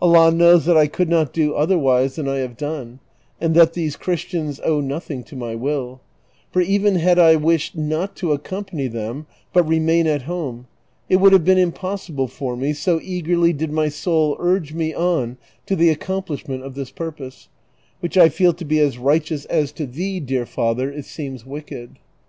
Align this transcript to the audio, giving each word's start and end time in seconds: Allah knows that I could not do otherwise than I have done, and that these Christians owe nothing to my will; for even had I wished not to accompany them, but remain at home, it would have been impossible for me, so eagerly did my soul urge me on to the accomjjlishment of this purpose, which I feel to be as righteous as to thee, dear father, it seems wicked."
Allah 0.00 0.30
knows 0.30 0.66
that 0.66 0.76
I 0.76 0.86
could 0.86 1.08
not 1.08 1.32
do 1.32 1.54
otherwise 1.54 2.14
than 2.14 2.28
I 2.28 2.36
have 2.36 2.56
done, 2.56 3.00
and 3.40 3.56
that 3.56 3.72
these 3.72 3.96
Christians 3.96 4.60
owe 4.62 4.80
nothing 4.80 5.24
to 5.24 5.34
my 5.34 5.56
will; 5.56 6.00
for 6.52 6.62
even 6.62 6.94
had 6.94 7.18
I 7.18 7.34
wished 7.34 7.74
not 7.76 8.14
to 8.18 8.30
accompany 8.32 8.86
them, 8.86 9.26
but 9.52 9.66
remain 9.66 10.06
at 10.06 10.22
home, 10.30 10.68
it 11.08 11.16
would 11.16 11.32
have 11.32 11.44
been 11.44 11.58
impossible 11.58 12.28
for 12.28 12.56
me, 12.56 12.72
so 12.72 13.00
eagerly 13.02 13.52
did 13.52 13.72
my 13.72 13.88
soul 13.88 14.36
urge 14.38 14.72
me 14.72 14.94
on 14.94 15.38
to 15.66 15.74
the 15.74 15.92
accomjjlishment 15.92 16.62
of 16.62 16.76
this 16.76 16.92
purpose, 16.92 17.48
which 17.98 18.16
I 18.16 18.28
feel 18.28 18.52
to 18.52 18.64
be 18.64 18.78
as 18.78 18.96
righteous 18.96 19.44
as 19.46 19.72
to 19.72 19.86
thee, 19.86 20.20
dear 20.20 20.46
father, 20.46 20.88
it 20.88 21.04
seems 21.06 21.44
wicked." 21.44 21.98